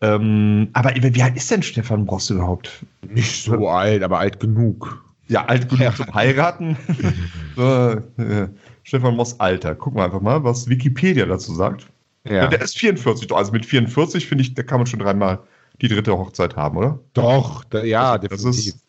[0.00, 2.84] Ähm, aber wie alt ist denn Stefan Bross überhaupt?
[3.08, 5.04] Nicht so alt, aber alt genug.
[5.28, 5.94] Ja, alt genug ja.
[5.94, 6.76] zum Heiraten.
[7.56, 8.48] so, äh,
[8.82, 9.74] Stefan Moss Alter.
[9.74, 11.86] Gucken wir einfach mal, was Wikipedia dazu sagt.
[12.28, 12.48] Ja.
[12.48, 13.32] Der ist 44.
[13.32, 15.40] Also mit 44 finde ich, da kann man schon dreimal
[15.80, 16.98] die dritte Hochzeit haben, oder?
[17.14, 18.74] Doch, da, ja, also, das definitiv.
[18.74, 18.84] Ist,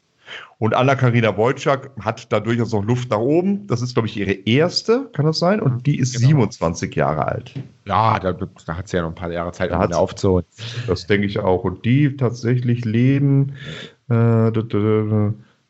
[0.60, 3.67] und Anna-Karina Wojcik hat da durchaus noch Luft nach oben.
[3.67, 5.60] Das ist, glaube ich, ihre erste, kann das sein?
[5.60, 6.28] Und die ist genau.
[6.28, 7.54] 27 Jahre alt.
[7.86, 10.46] Ja, da, da hat sie ja noch ein paar Jahre Zeit, um aufzuholen.
[10.88, 11.63] Das denke ich auch.
[11.63, 13.56] Und die tatsächlich leben.
[14.10, 14.52] Äh,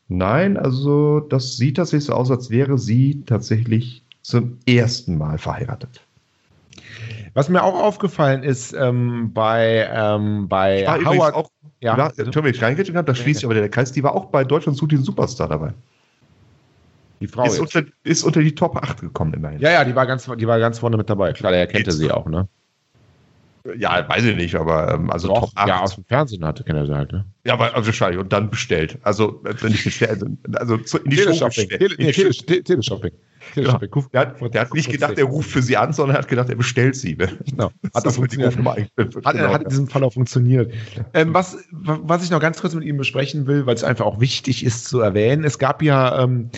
[0.08, 6.00] nein, also das sieht tatsächlich so aus, als wäre sie tatsächlich zum ersten Mal verheiratet.
[7.34, 11.34] Was mir auch aufgefallen ist ähm, bei, ähm, bei Howard.
[11.34, 14.14] Auch, ja, ja Entschuldigung, ich reingehen habe, da schließt sich aber der Kreis, die war
[14.14, 15.74] auch bei Deutschland sucht den Superstar dabei.
[17.20, 19.58] Die Frau ist unter, ist unter, die Top 8 gekommen immerhin.
[19.60, 21.32] Ja, ja, die war ganz, die war ganz vorne mit dabei.
[21.32, 22.48] Klar, er kannte sie auch, ne?
[23.78, 25.68] Ja, weiß ich nicht, aber ähm, also Doch, Top 8.
[25.68, 27.24] Ja, aus dem Fernsehen hatte, kennt er sie halt, ne?
[27.44, 28.98] Ja, aber also wahrscheinlich und dann bestellt.
[29.02, 31.38] Also äh, nicht bestellt, also, also in die Teleshopping.
[31.38, 31.80] Show bestellt.
[31.80, 33.12] Tele, nee, Teleshopping.
[33.54, 33.78] Genau.
[33.78, 36.48] Der, hat, der hat nicht gedacht, er ruft für sie an, sondern er hat gedacht,
[36.48, 37.14] er bestellt sie.
[37.14, 37.70] Genau.
[37.94, 38.56] Hat das funktioniert.
[38.56, 40.72] Hat, hat in diesem Fall auch funktioniert.
[41.12, 44.20] Ähm, was, was ich noch ganz kurz mit ihm besprechen will, weil es einfach auch
[44.20, 46.50] wichtig ist zu erwähnen, es gab ja ähm,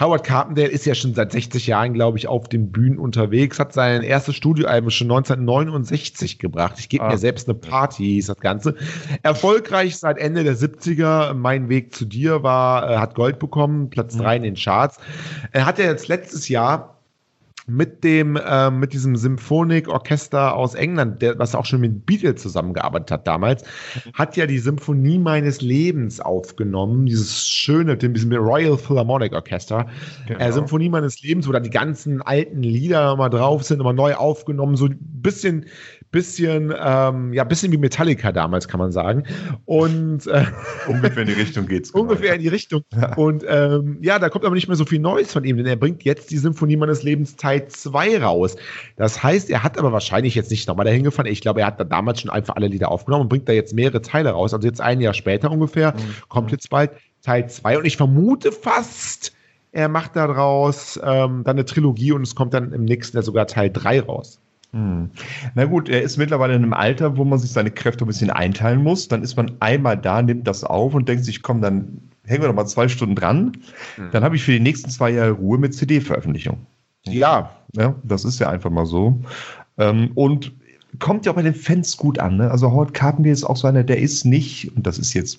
[0.00, 3.72] Howard Carpendale ist ja schon seit 60 Jahren, glaube ich, auf den Bühnen unterwegs, hat
[3.72, 6.74] sein erstes Studioalbum schon 1969 gebracht.
[6.78, 7.10] Ich gebe ah.
[7.10, 8.76] mir selbst eine Party, hieß das Ganze.
[9.22, 11.34] Erfolgreich seit Ende der 70er.
[11.34, 14.20] Mein Weg zu dir war, äh, hat Gold bekommen, Platz mhm.
[14.20, 14.98] drei in den Charts.
[15.52, 16.97] Er hat ja jetzt letztes Jahr
[17.68, 23.10] mit dem, äh, mit diesem Symphonik-Orchester aus England, der, was auch schon mit Beatles zusammengearbeitet
[23.10, 23.62] hat damals,
[24.14, 29.86] hat ja die Symphonie meines Lebens aufgenommen, dieses schöne, mit diesem Royal Philharmonic Orchester,
[30.26, 30.40] genau.
[30.40, 34.14] äh, Symphonie meines Lebens, wo da die ganzen alten Lieder mal drauf sind, immer neu
[34.14, 35.66] aufgenommen, so ein bisschen
[36.10, 39.24] bisschen, ähm, ja, bisschen wie Metallica damals, kann man sagen.
[39.66, 40.46] Und äh,
[40.88, 41.92] ungefähr in die Richtung geht's.
[41.92, 42.82] Genau, ungefähr in die Richtung.
[42.94, 43.14] Ja.
[43.16, 45.76] Und ähm, ja, da kommt aber nicht mehr so viel Neues von ihm, denn er
[45.76, 48.56] bringt jetzt die Symphonie meines Lebens Teil 2 raus.
[48.96, 51.26] Das heißt, er hat aber wahrscheinlich jetzt nicht nochmal dahin gefahren.
[51.26, 53.74] Ich glaube, er hat da damals schon einfach alle Lieder aufgenommen und bringt da jetzt
[53.74, 54.54] mehrere Teile raus.
[54.54, 56.28] Also jetzt ein Jahr später ungefähr, mhm.
[56.28, 56.90] kommt jetzt bald
[57.22, 57.78] Teil 2.
[57.78, 59.32] Und ich vermute fast,
[59.72, 63.46] er macht daraus ähm, dann eine Trilogie und es kommt dann im nächsten Jahr sogar
[63.46, 64.40] Teil 3 raus.
[64.72, 65.10] Hm.
[65.54, 68.30] Na gut, er ist mittlerweile in einem Alter, wo man sich seine Kräfte ein bisschen
[68.30, 69.08] einteilen muss.
[69.08, 72.48] Dann ist man einmal da, nimmt das auf und denkt sich, komm, dann hängen wir
[72.48, 73.52] noch mal zwei Stunden dran.
[73.96, 74.10] Hm.
[74.12, 76.66] Dann habe ich für die nächsten zwei Jahre Ruhe mit CD-Veröffentlichung.
[77.06, 79.20] Ja, ja, das ist ja einfach mal so.
[79.78, 80.52] Ähm, und
[80.98, 82.38] kommt ja auch bei den Fans gut an.
[82.38, 82.50] Ne?
[82.50, 85.38] Also Howard Carpenter ist auch so einer, der ist nicht, und das ist jetzt,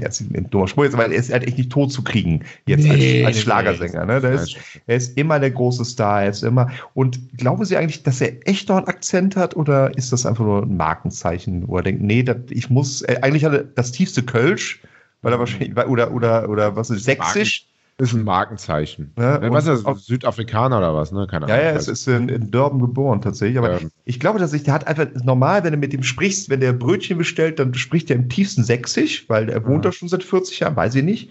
[0.00, 2.84] jetzt ein dummer Spruch, jetzt, weil er ist halt echt nicht tot zu kriegen, jetzt
[2.84, 4.06] nee, als, als Schlagersänger.
[4.06, 4.20] Ne?
[4.20, 6.70] Der ist, er ist immer der große Star, er ist immer.
[6.94, 10.44] Und glauben Sie eigentlich, dass er echt noch einen Akzent hat oder ist das einfach
[10.44, 13.92] nur ein Markenzeichen, wo er denkt, nee, das, ich muss, äh, eigentlich hat er das
[13.92, 14.80] tiefste Kölsch,
[15.22, 17.66] weil er wahrscheinlich, oder, oder, oder was ist, sächsisch?
[18.00, 19.12] Ist ein Markenzeichen.
[19.18, 20.06] Ja, was ist das?
[20.06, 21.26] Südafrikaner oder was, ne?
[21.26, 21.58] Keine Ahnung.
[21.58, 23.58] Ja, ja, es ist in, in Durban geboren tatsächlich.
[23.58, 23.90] Aber ähm.
[24.06, 26.72] ich glaube, dass ich, der hat einfach normal, wenn du mit ihm sprichst, wenn der
[26.72, 29.90] Brötchen bestellt, dann spricht er im tiefsten Sächsisch, weil er wohnt ja.
[29.90, 31.30] da schon seit 40 Jahren, weiß ich nicht.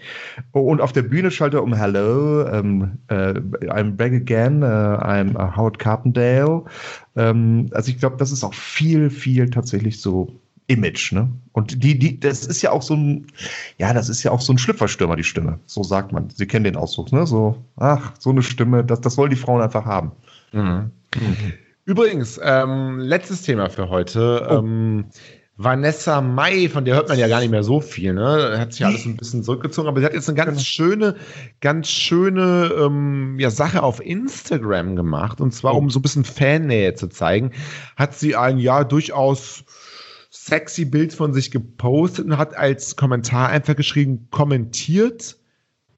[0.52, 3.34] Und auf der Bühne schaltet er um Hello, um, uh,
[3.66, 6.64] I'm back again, uh, I'm Howard Carpendale.
[7.14, 10.39] Um, ähm, also ich glaube, das ist auch viel, viel tatsächlich so
[10.70, 11.28] Image, ne?
[11.52, 13.26] Und die, die, das ist ja auch so ein,
[13.76, 15.58] ja, das ist ja auch so ein Schlüpferstürmer, die Stimme.
[15.66, 16.30] So sagt man.
[16.30, 17.26] Sie kennen den Ausdruck, ne?
[17.26, 20.12] So, ach, so eine Stimme, das, das wollen die Frauen einfach haben.
[20.52, 20.92] Mhm.
[21.16, 21.52] Mhm.
[21.84, 24.46] Übrigens, ähm, letztes Thema für heute.
[24.48, 24.58] Oh.
[24.58, 25.06] Ähm,
[25.62, 28.56] Vanessa Mai, von der hört man ja gar nicht mehr so viel, ne?
[28.58, 30.62] Hat sich alles ein bisschen zurückgezogen, aber sie hat jetzt eine ganz genau.
[30.62, 31.16] schöne,
[31.60, 35.38] ganz schöne ähm, ja, Sache auf Instagram gemacht.
[35.38, 35.78] Und zwar, oh.
[35.78, 37.50] um so ein bisschen Fannähe zu zeigen,
[37.96, 39.64] hat sie ein ja durchaus
[40.50, 45.36] sexy Bild von sich gepostet und hat als Kommentar einfach geschrieben, kommentiert,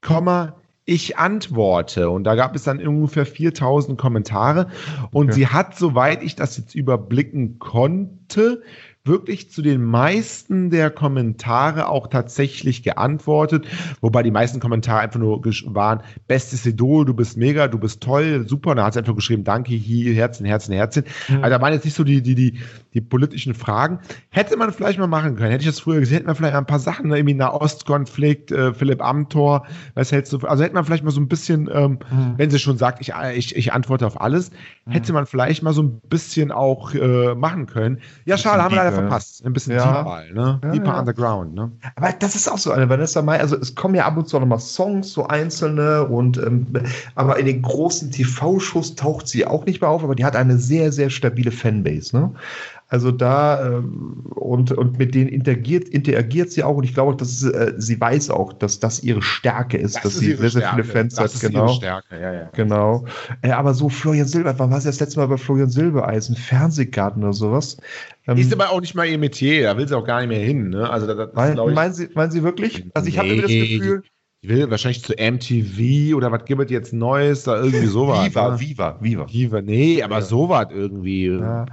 [0.01, 2.09] Komma, ich antworte.
[2.09, 4.67] Und da gab es dann ungefähr 4000 Kommentare.
[5.11, 5.35] Und okay.
[5.35, 8.61] sie hat, soweit ich das jetzt überblicken konnte,
[9.05, 13.67] wirklich zu den meisten der Kommentare auch tatsächlich geantwortet,
[13.99, 18.47] wobei die meisten Kommentare einfach nur waren, bestes Idol, du bist mega, du bist toll,
[18.47, 21.03] super, und da hat sie einfach geschrieben, danke, hier, Herzen, Herzen, Herzen.
[21.27, 21.43] Mhm.
[21.43, 22.59] Also da waren jetzt nicht so die, die, die,
[22.93, 23.99] die politischen Fragen.
[24.29, 26.65] Hätte man vielleicht mal machen können, hätte ich das früher gesehen, hätte man vielleicht ein
[26.65, 31.03] paar Sachen, ne, irgendwie Nahostkonflikt, äh, Philipp Amthor, was hältst du, also hätte man vielleicht
[31.03, 32.33] mal so ein bisschen, ähm, mhm.
[32.37, 34.51] wenn sie schon sagt, ich, ich, ich antworte auf alles,
[34.85, 34.91] mhm.
[34.91, 37.99] hätte man vielleicht mal so ein bisschen auch äh, machen können.
[38.25, 39.45] Ja, schade, haben wir leider verpasst.
[39.45, 40.03] Ein bisschen ja.
[40.03, 40.59] deeper, ne?
[40.63, 40.99] Ja, deeper ja.
[40.99, 41.71] underground, ne?
[41.95, 44.39] Aber das ist auch so eine Vanessa Mai, also es kommen ja ab und zu
[44.39, 46.67] noch mal Songs, so einzelne und ähm,
[47.15, 50.57] aber in den großen TV-Shows taucht sie auch nicht mehr auf, aber die hat eine
[50.57, 52.33] sehr, sehr stabile Fanbase, ne?
[52.93, 57.41] Also da ähm, und, und mit denen interagiert, interagiert sie auch und ich glaube, dass
[57.41, 60.69] äh, sie weiß auch, dass das ihre Stärke ist, das dass ist sie sehr, sehr
[60.69, 61.33] viele Fans das hat.
[61.33, 61.65] Ist genau.
[61.65, 62.21] Ihre Stärke.
[62.21, 62.49] Ja, ja.
[62.53, 63.05] Genau.
[63.41, 66.35] Äh, aber so Florian Silber, wann war es das letzte Mal bei Florian Silbereisen?
[66.35, 67.77] Fernsehgarten oder sowas?
[68.27, 70.45] Ähm, ist aber auch nicht mal ihr Metier, da will sie auch gar nicht mehr
[70.45, 70.69] hin.
[70.69, 70.87] Ne?
[70.87, 72.85] Also das, das mein, ich, meinen, sie, meinen Sie wirklich?
[72.93, 73.21] Also ich nee.
[73.21, 74.03] habe das Gefühl,
[74.43, 78.25] ich will wahrscheinlich zu MTV oder was gibt es jetzt Neues, da irgendwie sowas.
[78.25, 78.59] Viva, ne?
[78.59, 79.25] Viva, Viva.
[79.31, 80.21] Viva, nee, aber ja.
[80.21, 81.27] sowas irgendwie.
[81.27, 81.65] Ja.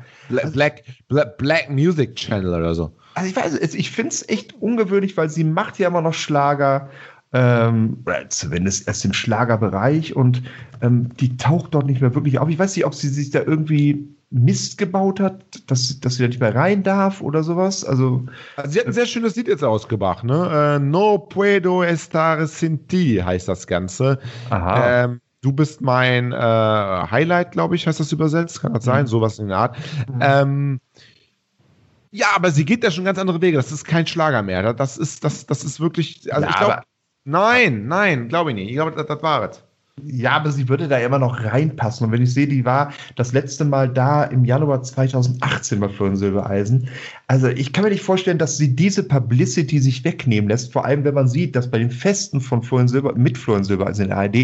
[0.52, 2.92] Black, Black, Black Music Channel oder so.
[3.14, 6.88] Also ich weiß, ich finde es echt ungewöhnlich, weil sie macht ja immer noch Schlager,
[7.32, 10.44] ähm, zumindest erst im Schlagerbereich und
[10.80, 12.48] ähm, die taucht dort nicht mehr wirklich auf.
[12.48, 16.28] Ich weiß nicht, ob sie sich da irgendwie Mist gebaut hat, dass, dass sie da
[16.28, 17.84] nicht mehr rein darf oder sowas.
[17.84, 18.24] Also,
[18.64, 20.76] sie hat ein sehr schönes Lied jetzt ausgebracht, ne?
[20.76, 24.20] Äh, no puedo estar sin ti heißt das Ganze.
[24.50, 25.04] Aha.
[25.04, 28.62] Ähm, du bist mein äh, Highlight, glaube ich, heißt das übersetzt.
[28.62, 29.02] Kann das sein?
[29.02, 29.08] Mhm.
[29.08, 29.76] Sowas in der Art.
[30.08, 30.20] Mhm.
[30.20, 30.80] Ähm,
[32.12, 33.56] ja, aber sie geht da schon ganz andere Wege.
[33.56, 34.72] Das ist kein Schlager mehr.
[34.74, 36.32] Das ist, das, das ist wirklich.
[36.32, 36.82] Also ja, ich glaube.
[37.24, 38.68] Nein, nein, glaube ich nicht.
[38.68, 39.62] Ich glaube, das, das war es.
[40.04, 42.06] Ja, aber sie würde da immer noch reinpassen.
[42.06, 46.16] Und wenn ich sehe, die war das letzte Mal da im Januar 2018 bei Florian
[46.16, 46.88] Silbereisen.
[47.30, 50.72] Also ich kann mir nicht vorstellen, dass sie diese Publicity sich wegnehmen lässt.
[50.72, 54.06] Vor allem, wenn man sieht, dass bei den Festen von Florian Silber, mit Florian Silbereisen
[54.06, 54.36] in der ARD,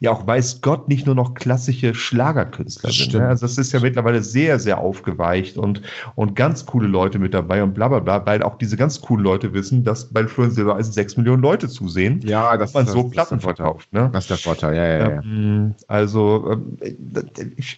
[0.00, 3.14] ja auch weiß Gott nicht nur noch klassische Schlagerkünstler das sind.
[3.14, 3.26] Ne?
[3.26, 5.80] Also das ist ja mittlerweile sehr, sehr aufgeweicht und,
[6.16, 9.24] und ganz coole Leute mit dabei und bla bla bla, weil auch diese ganz coolen
[9.24, 12.20] Leute wissen, dass bei Florian Silbereisen sechs Millionen Leute zusehen.
[12.26, 13.90] Ja, das man das, so Platten verkauft.
[13.90, 14.10] Ne?
[14.12, 15.10] Das ist der Vorteil, ja, ja.
[15.12, 15.22] ja.
[15.22, 16.76] Ähm, also, ähm,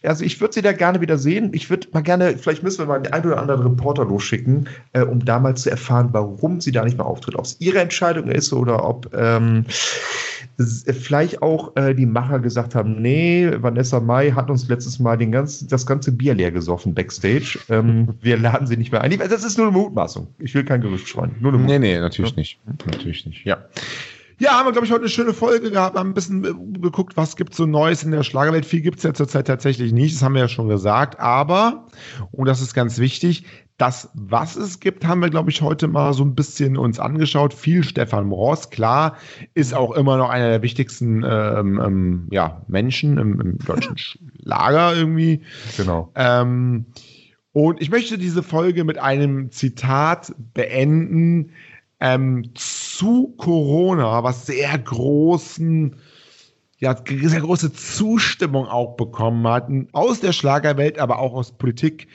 [0.03, 1.51] also ich würde sie da gerne wieder sehen.
[1.53, 4.56] Ich würde mal gerne, vielleicht müssen wir mal den einen oder anderen Reporter losschicken,
[4.93, 7.37] äh, um da mal zu erfahren, warum sie da nicht mehr auftritt.
[7.37, 9.65] Ob es ihre Entscheidung ist oder ob ähm,
[10.59, 15.33] vielleicht auch äh, die Macher gesagt haben, nee, Vanessa Mai hat uns letztes Mal den
[15.33, 17.59] ganz, das ganze Bier leer gesoffen backstage.
[17.69, 19.17] Ähm, wir laden sie nicht mehr ein.
[19.19, 20.29] Das ist nur eine Mutmaßung.
[20.39, 21.33] Ich will kein Gerücht streuen.
[21.41, 22.37] Nur eine Nee, nee, natürlich ja.
[22.37, 22.61] nicht.
[22.87, 23.45] Natürlich nicht.
[23.45, 23.59] Ja.
[24.39, 25.97] Ja, haben wir, glaube ich, heute eine schöne Folge gehabt.
[25.97, 28.67] Haben ein bisschen äh, geguckt, was gibt so Neues in der Schlagerwelt.
[28.67, 30.15] Viel gibt es ja zurzeit tatsächlich nicht.
[30.15, 31.19] Das haben wir ja schon gesagt.
[31.19, 31.87] Aber,
[32.33, 33.45] und das ist ganz wichtig,
[33.79, 37.53] das, was es gibt, haben wir, glaube ich, heute mal so ein bisschen uns angeschaut.
[37.53, 39.17] Viel Stefan Ross, klar,
[39.55, 43.97] ist auch immer noch einer der wichtigsten ähm, ähm, ja, Menschen im, im deutschen
[44.39, 45.43] Lager irgendwie.
[45.77, 46.11] Genau.
[46.15, 46.87] Ähm,
[47.53, 51.53] und ich möchte diese Folge mit einem Zitat beenden,
[52.01, 55.97] ähm, zu Corona, was sehr großen,
[56.79, 62.09] ja, sehr große Zustimmung auch bekommen hat, aus der Schlagerwelt, aber auch aus Politik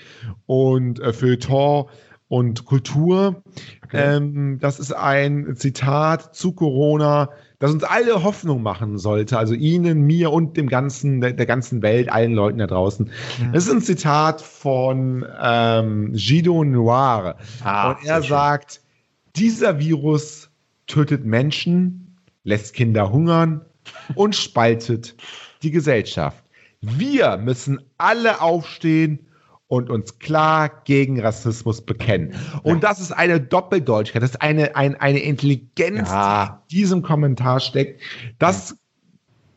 [0.45, 1.85] und äh, Feuilleton
[2.27, 3.43] und Kultur.
[3.83, 4.17] Okay.
[4.17, 10.03] Ähm, das ist ein Zitat zu Corona, das uns alle Hoffnung machen sollte, also Ihnen,
[10.03, 13.09] mir und dem ganzen, der, der ganzen Welt, allen Leuten da draußen.
[13.39, 13.53] Mhm.
[13.53, 17.35] Das ist ein Zitat von ähm, Gido Noir.
[17.63, 18.81] Ah, und er sagt,
[19.35, 20.49] dieser Virus
[20.87, 23.65] tötet Menschen, lässt Kinder hungern
[24.15, 25.15] und spaltet
[25.63, 26.43] die Gesellschaft.
[26.81, 29.27] Wir müssen alle aufstehen
[29.67, 32.35] und uns klar gegen Rassismus bekennen.
[32.63, 36.61] Und das ist eine Doppeldeutigkeit, das ist eine, eine, eine Intelligenz, ja.
[36.69, 38.01] die in diesem Kommentar steckt.
[38.37, 38.75] Das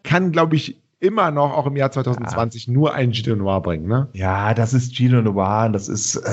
[0.05, 2.73] kann, glaube ich, immer noch, auch im Jahr 2020, ja.
[2.73, 4.09] nur ein Gino Noir bringen, ne?
[4.13, 5.69] Ja, das ist Gino Noir.
[5.73, 6.31] Das ist, äh,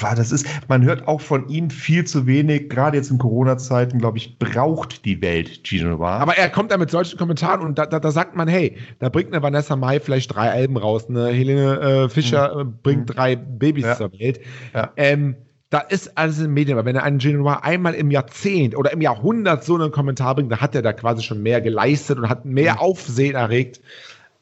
[0.00, 2.68] das ist, man hört auch von ihm viel zu wenig.
[2.68, 6.20] Gerade jetzt in Corona-Zeiten, glaube ich, braucht die Welt Gino Noir.
[6.20, 9.08] Aber er kommt da mit solchen Kommentaren und da, da, da sagt man, hey, da
[9.08, 12.78] bringt eine Vanessa Mai vielleicht drei Alben raus, eine Helene äh, Fischer mhm.
[12.82, 13.14] bringt mhm.
[13.14, 13.96] drei Babys ja.
[13.96, 14.40] zur Welt.
[14.74, 14.92] Ja.
[14.96, 15.36] Ähm,
[15.70, 19.00] da ist alles in Medien, weil wenn er einen Genoir einmal im Jahrzehnt oder im
[19.00, 22.44] Jahrhundert so einen Kommentar bringt, dann hat er da quasi schon mehr geleistet und hat
[22.44, 22.80] mehr.
[22.80, 23.80] Aufsehen erregt.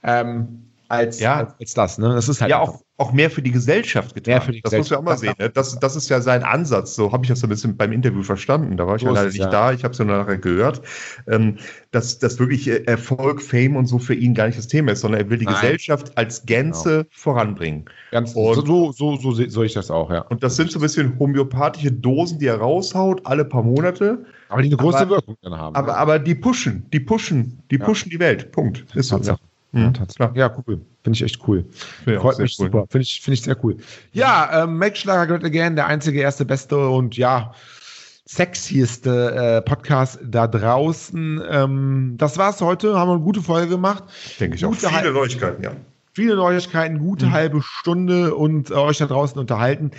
[0.02, 1.36] Ähm, als, ja.
[1.36, 1.98] als, als, das.
[1.98, 2.14] Ne?
[2.14, 4.42] Das ist halt ja auch, auch mehr für die Gesellschaft getan.
[4.42, 5.34] Für die das muss man auch mal sehen.
[5.38, 5.50] Ne?
[5.50, 6.94] Das, das ist ja sein Ansatz.
[6.94, 8.76] So habe ich das so ein bisschen beim Interview verstanden.
[8.76, 9.50] Da war ich so ja leider nicht ja.
[9.50, 9.72] da.
[9.72, 10.82] Ich habe es ja nur nachher gehört,
[11.26, 11.58] ähm,
[11.90, 15.00] dass, dass wirklich äh, Erfolg, Fame und so für ihn gar nicht das Thema ist,
[15.00, 15.54] sondern er will die Nein.
[15.54, 17.08] Gesellschaft als Gänze genau.
[17.10, 17.84] voranbringen.
[18.10, 20.20] Ganz und, so, so, so sehe ich das auch, ja.
[20.20, 24.24] Und das sind so ein bisschen homöopathische Dosen, die er raushaut, alle paar Monate.
[24.48, 25.74] Aber die eine große aber, Wirkung dann haben.
[25.74, 28.52] Aber, aber die pushen, die pushen, die pushen die Welt.
[28.52, 28.84] Punkt.
[28.94, 29.18] Ist so.
[29.18, 29.36] Ja.
[29.74, 29.92] Mhm.
[30.34, 30.80] Ja, cool.
[31.02, 31.64] Finde ich echt cool.
[32.04, 32.66] Find Freut mich cool.
[32.66, 32.86] super.
[32.88, 33.76] Finde ich, find ich sehr cool.
[34.12, 37.52] Ja, ähm, Make Schlager Great Again, der einzige, erste, beste und ja,
[38.24, 41.42] sexieste äh, Podcast da draußen.
[41.50, 42.98] Ähm, das war's heute.
[42.98, 44.04] Haben wir eine gute Folge gemacht.
[44.40, 44.74] Denke ich auch.
[44.74, 45.72] Viele Neuigkeiten, ja.
[46.16, 47.32] Viele Neuigkeiten, gute mhm.
[47.32, 49.90] halbe Stunde und äh, euch da draußen unterhalten.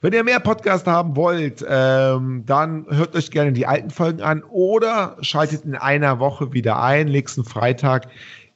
[0.00, 4.42] Wenn ihr mehr Podcast haben wollt, ähm, dann hört euch gerne die alten Folgen an
[4.44, 7.08] oder schaltet in einer Woche wieder ein.
[7.08, 8.08] Nächsten Freitag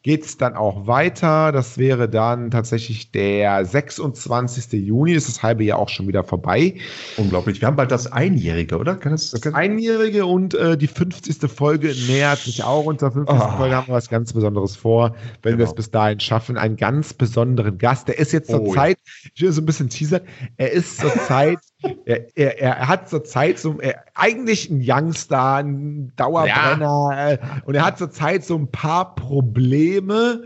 [0.02, 1.52] geht es dann auch weiter.
[1.52, 4.72] Das wäre dann tatsächlich der 26.
[4.72, 5.12] Juni.
[5.12, 6.74] Ist das halbe Jahr auch schon wieder vorbei.
[7.16, 7.60] Unglaublich.
[7.60, 8.96] Wir haben bald das Einjährige, oder?
[8.96, 11.50] Kann das, das Einjährige und äh, die 50.
[11.50, 12.86] Folge nähert sich auch.
[12.86, 13.34] Unter 50.
[13.34, 13.56] Oh.
[13.56, 15.58] Folge haben wir was ganz Besonderes vor, wenn genau.
[15.58, 16.56] wir es bis dahin schaffen.
[16.56, 18.08] Einen ganz besonderen Gast.
[18.08, 18.98] Der ist jetzt zur oh, Zeit,
[19.34, 20.22] ich will so ein bisschen teasern,
[20.56, 21.58] er ist zur Zeit
[22.04, 27.30] er, er, er, hat zurzeit so er, eigentlich ein Youngster, ein Dauerbrenner ja.
[27.30, 30.44] Äh, und er hat zurzeit so ein paar Probleme,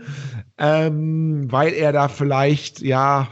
[0.57, 3.27] ähm, weil er da vielleicht, ja,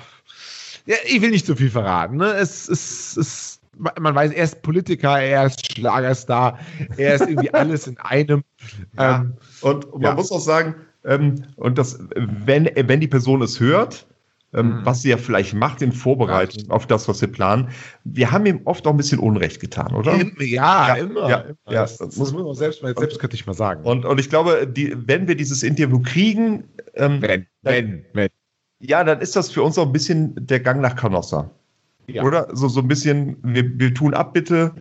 [0.85, 2.17] ja, ich will nicht zu viel verraten.
[2.17, 2.27] Ne?
[2.33, 3.59] Es, es, es,
[3.99, 6.59] man weiß, er ist Politiker, er ist Schlagerstar,
[6.97, 8.43] er ist irgendwie alles in einem.
[8.97, 9.21] Ja.
[9.21, 10.13] Ähm, und man ja.
[10.13, 14.05] muss auch sagen, ähm, und das, wenn, wenn die Person es hört,
[14.55, 14.85] ähm, mhm.
[14.85, 17.69] was sie ja vielleicht macht in Vorbereitung auf das, was wir planen.
[18.03, 20.15] Wir haben ihm oft auch ein bisschen Unrecht getan, oder?
[20.39, 21.29] Ja, ja immer.
[21.29, 21.81] Ja, ja.
[21.81, 23.83] Das, das, muss man auch selbst, selbst könnte ich mal sagen.
[23.83, 26.63] Und, und ich glaube, die, wenn wir dieses Interview kriegen,
[26.95, 28.29] ähm, wenn, wenn, wenn.
[28.79, 31.51] Ja, dann ist das für uns auch ein bisschen der Gang nach Canossa.
[32.07, 32.23] Ja.
[32.23, 32.47] Oder?
[32.53, 34.73] So, so ein bisschen, wir, wir tun ab, bitte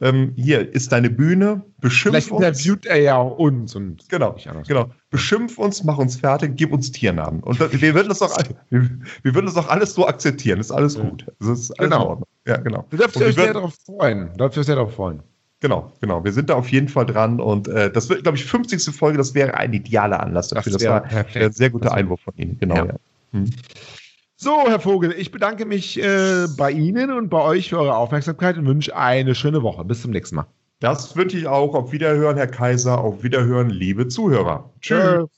[0.00, 2.44] ähm, hier ist deine Bühne, beschimpf Vielleicht uns.
[2.44, 3.74] interviewt er ja auch uns.
[3.74, 4.90] Und genau, genau.
[5.10, 7.42] Beschimpf uns, mach uns fertig, gib uns Tiernamen.
[7.42, 8.36] Und wir würden das auch,
[8.70, 8.90] wir,
[9.22, 11.26] wir würden das auch alles so akzeptieren, ist alles gut.
[11.40, 12.22] Ist alles genau.
[12.46, 12.86] Ja, genau.
[12.90, 14.30] Du darfst dich sehr darauf freuen.
[14.32, 15.22] Du darfst dich sehr darauf freuen.
[15.60, 16.22] Genau, genau.
[16.22, 18.94] Wir sind da auf jeden Fall dran und äh, das wird, glaube ich, 50.
[18.94, 20.72] Folge, das wäre ein idealer Anlass dafür.
[20.72, 22.56] Das, das war ein sehr guter Einwurf von Ihnen.
[22.60, 22.86] Genau, ja.
[22.86, 22.94] ja.
[23.32, 23.50] Hm.
[24.40, 28.56] So, Herr Vogel, ich bedanke mich äh, bei Ihnen und bei euch für eure Aufmerksamkeit
[28.56, 29.84] und wünsche eine schöne Woche.
[29.84, 30.46] Bis zum nächsten Mal.
[30.78, 31.74] Das wünsche ich auch.
[31.74, 33.00] Auf Wiederhören, Herr Kaiser.
[33.00, 34.70] Auf Wiederhören, liebe Zuhörer.
[34.80, 35.28] Tschüss.